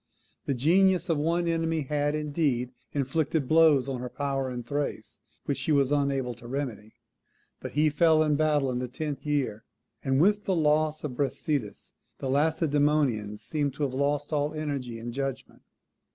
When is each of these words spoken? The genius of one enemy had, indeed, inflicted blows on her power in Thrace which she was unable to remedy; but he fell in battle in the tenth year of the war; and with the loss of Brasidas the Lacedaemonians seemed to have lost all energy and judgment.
The 0.47 0.55
genius 0.55 1.09
of 1.09 1.19
one 1.19 1.47
enemy 1.47 1.81
had, 1.81 2.15
indeed, 2.15 2.71
inflicted 2.91 3.47
blows 3.47 3.87
on 3.87 4.01
her 4.01 4.09
power 4.09 4.49
in 4.49 4.63
Thrace 4.63 5.19
which 5.45 5.59
she 5.59 5.71
was 5.71 5.91
unable 5.91 6.33
to 6.33 6.47
remedy; 6.47 6.95
but 7.59 7.73
he 7.73 7.91
fell 7.91 8.23
in 8.23 8.35
battle 8.35 8.71
in 8.71 8.79
the 8.79 8.87
tenth 8.87 9.27
year 9.27 9.57
of 10.03 10.03
the 10.03 10.07
war; 10.09 10.13
and 10.15 10.19
with 10.21 10.45
the 10.45 10.55
loss 10.55 11.03
of 11.03 11.15
Brasidas 11.15 11.93
the 12.17 12.31
Lacedaemonians 12.31 13.43
seemed 13.43 13.75
to 13.75 13.83
have 13.83 13.93
lost 13.93 14.33
all 14.33 14.55
energy 14.55 14.97
and 14.97 15.13
judgment. 15.13 15.61